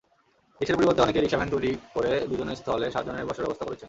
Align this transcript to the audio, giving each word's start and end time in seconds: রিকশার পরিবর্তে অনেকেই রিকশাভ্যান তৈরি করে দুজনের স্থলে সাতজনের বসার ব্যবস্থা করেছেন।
রিকশার 0.61 0.77
পরিবর্তে 0.77 1.03
অনেকেই 1.03 1.23
রিকশাভ্যান 1.23 1.49
তৈরি 1.49 1.71
করে 1.93 2.11
দুজনের 2.29 2.57
স্থলে 2.57 2.87
সাতজনের 2.91 3.27
বসার 3.27 3.45
ব্যবস্থা 3.45 3.65
করেছেন। 3.65 3.79